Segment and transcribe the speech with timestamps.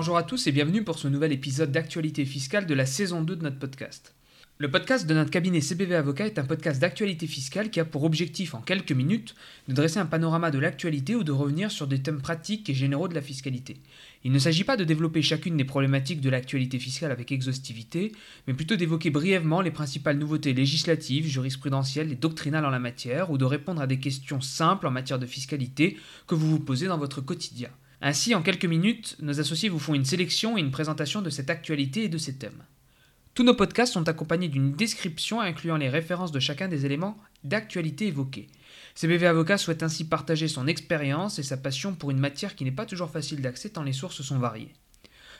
[0.00, 3.36] Bonjour à tous et bienvenue pour ce nouvel épisode d'actualité fiscale de la saison 2
[3.36, 4.14] de notre podcast.
[4.56, 8.04] Le podcast de notre cabinet CBV Avocat est un podcast d'actualité fiscale qui a pour
[8.04, 9.34] objectif en quelques minutes
[9.68, 13.08] de dresser un panorama de l'actualité ou de revenir sur des thèmes pratiques et généraux
[13.08, 13.76] de la fiscalité.
[14.24, 18.12] Il ne s'agit pas de développer chacune des problématiques de l'actualité fiscale avec exhaustivité,
[18.46, 23.36] mais plutôt d'évoquer brièvement les principales nouveautés législatives, jurisprudentielles et doctrinales en la matière, ou
[23.36, 26.96] de répondre à des questions simples en matière de fiscalité que vous vous posez dans
[26.96, 27.68] votre quotidien.
[28.02, 31.50] Ainsi, en quelques minutes, nos associés vous font une sélection et une présentation de cette
[31.50, 32.64] actualité et de ces thèmes.
[33.34, 38.06] Tous nos podcasts sont accompagnés d'une description incluant les références de chacun des éléments d'actualité
[38.06, 38.48] évoqués.
[38.94, 42.72] CBV Avocat souhaite ainsi partager son expérience et sa passion pour une matière qui n'est
[42.72, 44.72] pas toujours facile d'accès tant les sources sont variées.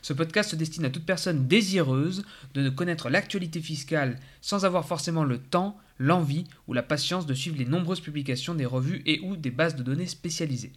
[0.02, 2.24] Ce podcast se destine à toute personne désireuse
[2.54, 7.58] de connaître l'actualité fiscale sans avoir forcément le temps, l'envie ou la patience de suivre
[7.58, 10.72] les nombreuses publications des revues et ou des bases de données spécialisées.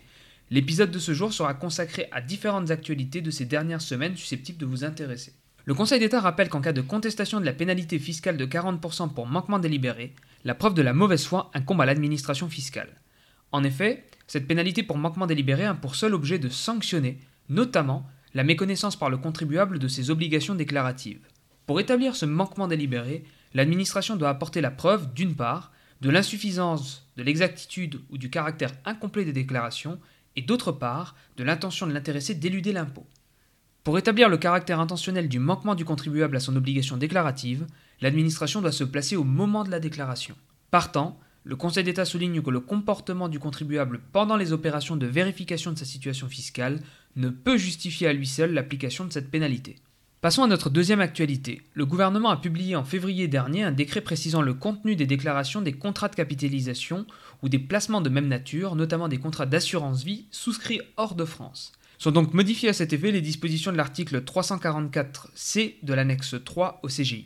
[0.50, 4.66] L'épisode de ce jour sera consacré à différentes actualités de ces dernières semaines susceptibles de
[4.66, 5.34] vous intéresser.
[5.66, 9.28] Le Conseil d'État rappelle qu'en cas de contestation de la pénalité fiscale de 40% pour
[9.28, 10.14] manquement délibéré,
[10.44, 13.00] la preuve de la mauvaise foi incombe à l'administration fiscale.
[13.54, 18.44] En effet, cette pénalité pour manquement délibéré a pour seul objet de sanctionner, notamment, la
[18.44, 21.26] méconnaissance par le contribuable de ses obligations déclaratives.
[21.66, 27.24] Pour établir ce manquement délibéré, l'administration doit apporter la preuve, d'une part, de l'insuffisance, de
[27.24, 30.00] l'exactitude ou du caractère incomplet des déclarations,
[30.36, 33.06] et d'autre part, de l'intention de l'intéressé d'éluder l'impôt.
[33.84, 37.68] Pour établir le caractère intentionnel du manquement du contribuable à son obligation déclarative,
[38.00, 40.36] l'administration doit se placer au moment de la déclaration.
[40.72, 45.74] Partant, le Conseil d'État souligne que le comportement du contribuable pendant les opérations de vérification
[45.74, 46.80] de sa situation fiscale
[47.18, 49.76] ne peut justifier à lui seul l'application de cette pénalité.
[50.24, 51.64] Passons à notre deuxième actualité.
[51.74, 55.74] Le gouvernement a publié en février dernier un décret précisant le contenu des déclarations des
[55.74, 57.06] contrats de capitalisation
[57.42, 61.74] ou des placements de même nature, notamment des contrats d'assurance vie souscrits hors de France.
[61.98, 66.88] Sont donc modifiées à cet effet les dispositions de l'article 344C de l'annexe 3 au
[66.88, 67.26] CGI.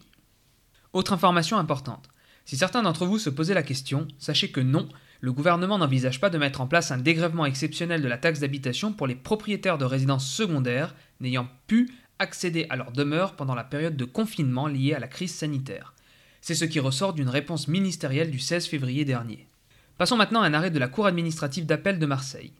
[0.91, 2.09] Autre information importante.
[2.45, 4.89] Si certains d'entre vous se posaient la question, sachez que non,
[5.21, 8.91] le gouvernement n'envisage pas de mettre en place un dégrèvement exceptionnel de la taxe d'habitation
[8.91, 13.97] pour les propriétaires de résidences secondaires n'ayant pu accéder à leur demeure pendant la période
[13.97, 15.93] de confinement liée à la crise sanitaire.
[16.41, 19.47] C'est ce qui ressort d'une réponse ministérielle du 16 février dernier.
[19.97, 22.53] Passons maintenant à un arrêt de la Cour administrative d'appel de Marseille.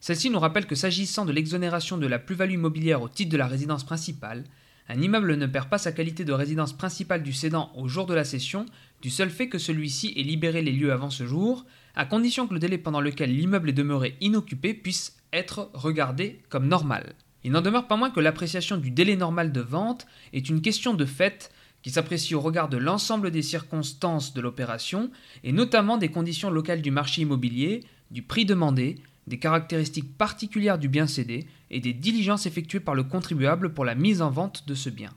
[0.00, 3.46] Celle-ci nous rappelle que s'agissant de l'exonération de la plus-value immobilière au titre de la
[3.46, 4.44] résidence principale,
[4.88, 8.14] un immeuble ne perd pas sa qualité de résidence principale du cédant au jour de
[8.14, 8.66] la cession
[9.02, 12.54] du seul fait que celui-ci ait libéré les lieux avant ce jour, à condition que
[12.54, 17.14] le délai pendant lequel l'immeuble est demeuré inoccupé puisse être regardé comme normal.
[17.42, 20.94] Il n'en demeure pas moins que l'appréciation du délai normal de vente est une question
[20.94, 21.50] de fait
[21.82, 25.10] qui s'apprécie au regard de l'ensemble des circonstances de l'opération
[25.44, 28.96] et notamment des conditions locales du marché immobilier, du prix demandé,
[29.26, 33.94] des caractéristiques particulières du bien cédé et des diligences effectuées par le contribuable pour la
[33.94, 35.14] mise en vente de ce bien.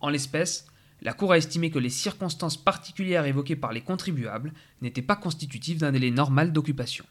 [0.00, 0.66] En l'espèce,
[1.02, 5.78] la Cour a estimé que les circonstances particulières évoquées par les contribuables n'étaient pas constitutives
[5.78, 7.04] d'un délai normal d'occupation.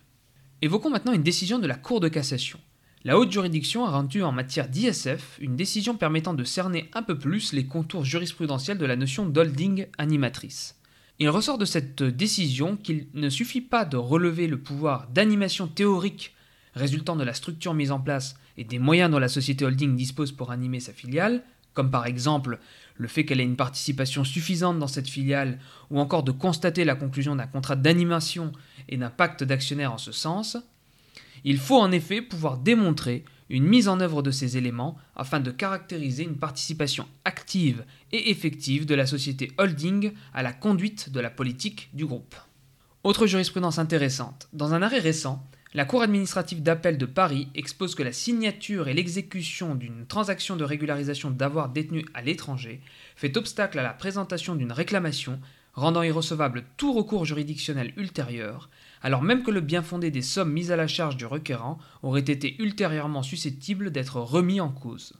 [0.61, 2.59] Évoquons maintenant une décision de la Cour de cassation.
[3.03, 7.17] La haute juridiction a rendu en matière d'ISF une décision permettant de cerner un peu
[7.17, 10.75] plus les contours jurisprudentiels de la notion d'holding animatrice.
[11.17, 16.35] Il ressort de cette décision qu'il ne suffit pas de relever le pouvoir d'animation théorique
[16.75, 20.31] résultant de la structure mise en place et des moyens dont la société holding dispose
[20.31, 21.41] pour animer sa filiale,
[21.73, 22.59] comme par exemple
[22.97, 25.57] le fait qu'elle ait une participation suffisante dans cette filiale,
[25.89, 28.51] ou encore de constater la conclusion d'un contrat d'animation
[28.89, 30.57] et d'un pacte d'actionnaires en ce sens,
[31.43, 35.51] il faut en effet pouvoir démontrer une mise en œuvre de ces éléments afin de
[35.51, 41.29] caractériser une participation active et effective de la société holding à la conduite de la
[41.29, 42.35] politique du groupe.
[43.03, 48.03] Autre jurisprudence intéressante, dans un arrêt récent, la Cour administrative d'appel de Paris expose que
[48.03, 52.81] la signature et l'exécution d'une transaction de régularisation d'avoir détenu à l'étranger
[53.15, 55.39] fait obstacle à la présentation d'une réclamation
[55.73, 58.69] rendant irrecevable tout recours juridictionnel ultérieur,
[59.01, 62.21] alors même que le bien fondé des sommes mises à la charge du requérant aurait
[62.21, 65.13] été ultérieurement susceptible d'être remis en cause.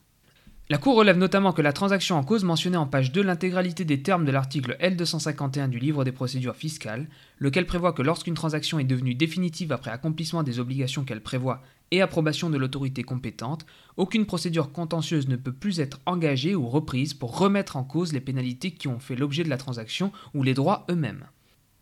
[0.69, 4.01] La Cour relève notamment que la transaction en cause mentionnait en page 2 l'intégralité des
[4.01, 7.09] termes de l'article L251 du livre des procédures fiscales,
[7.39, 11.61] lequel prévoit que lorsqu'une transaction est devenue définitive après accomplissement des obligations qu'elle prévoit
[11.91, 13.65] et approbation de l'autorité compétente,
[13.97, 18.21] aucune procédure contentieuse ne peut plus être engagée ou reprise pour remettre en cause les
[18.21, 21.25] pénalités qui ont fait l'objet de la transaction ou les droits eux-mêmes.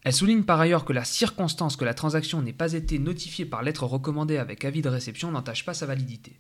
[0.04, 3.64] Elle souligne par ailleurs que la circonstance que la transaction n'ait pas été notifiée par
[3.64, 6.40] lettre recommandée avec avis de réception n'entache pas sa validité.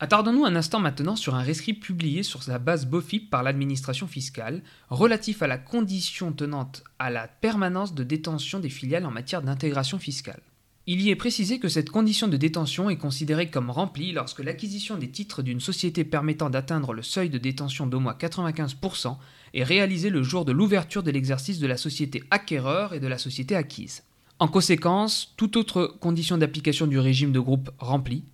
[0.00, 4.62] Attardons-nous un instant maintenant sur un rescrit publié sur la base BOFIP par l'administration fiscale,
[4.90, 9.98] relatif à la condition tenante à la permanence de détention des filiales en matière d'intégration
[9.98, 10.42] fiscale.
[10.86, 14.98] Il y est précisé que cette condition de détention est considérée comme remplie lorsque l'acquisition
[14.98, 19.16] des titres d'une société permettant d'atteindre le seuil de détention d'au moins 95%
[19.54, 23.16] est réalisée le jour de l'ouverture de l'exercice de la société acquéreur et de la
[23.16, 24.02] société acquise.
[24.38, 28.24] En conséquence, toute autre condition d'application du régime de groupe remplie,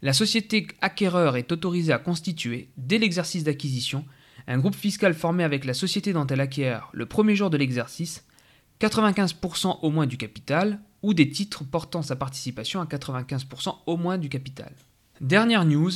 [0.00, 4.04] la société acquéreur est autorisée à constituer, dès l'exercice d'acquisition,
[4.48, 8.24] un groupe fiscal formé avec la société dont elle acquiert le premier jour de l'exercice
[8.82, 14.18] 95% au moins du capital ou des titres portant sa participation à 95% au moins
[14.18, 14.72] du capital.
[15.20, 15.92] Dernière news,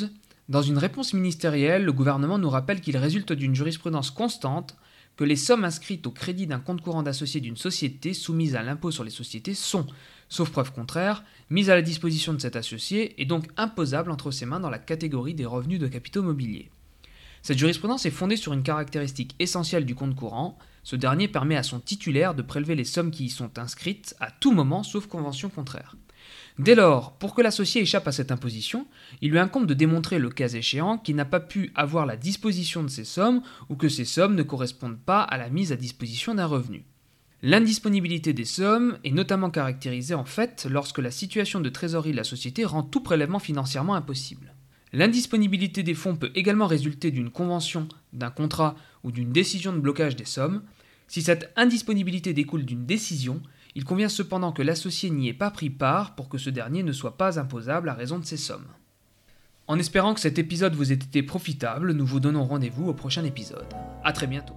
[0.48, 4.76] dans une réponse ministérielle, le gouvernement nous rappelle qu'il résulte d'une jurisprudence constante
[5.16, 8.92] que les sommes inscrites au crédit d'un compte courant d'associé d'une société soumise à l'impôt
[8.92, 9.86] sur les sociétés sont,
[10.28, 14.46] sauf preuve contraire, mises à la disposition de cet associé et donc imposables entre ses
[14.46, 16.70] mains dans la catégorie des revenus de capitaux mobiliers.
[17.46, 21.62] Cette jurisprudence est fondée sur une caractéristique essentielle du compte courant, ce dernier permet à
[21.62, 25.48] son titulaire de prélever les sommes qui y sont inscrites à tout moment sauf convention
[25.48, 25.94] contraire.
[26.58, 28.88] Dès lors, pour que l'associé échappe à cette imposition,
[29.20, 32.82] il lui incombe de démontrer le cas échéant qu'il n'a pas pu avoir la disposition
[32.82, 36.34] de ces sommes ou que ces sommes ne correspondent pas à la mise à disposition
[36.34, 36.84] d'un revenu.
[37.42, 42.24] L'indisponibilité des sommes est notamment caractérisée en fait lorsque la situation de trésorerie de la
[42.24, 44.55] société rend tout prélèvement financièrement impossible.
[44.96, 50.16] L'indisponibilité des fonds peut également résulter d'une convention, d'un contrat ou d'une décision de blocage
[50.16, 50.62] des sommes,
[51.06, 53.42] si cette indisponibilité découle d'une décision,
[53.74, 56.92] il convient cependant que l'associé n'y ait pas pris part pour que ce dernier ne
[56.92, 58.68] soit pas imposable à raison de ces sommes.
[59.66, 63.24] En espérant que cet épisode vous ait été profitable, nous vous donnons rendez-vous au prochain
[63.24, 63.68] épisode.
[64.02, 64.56] A très bientôt.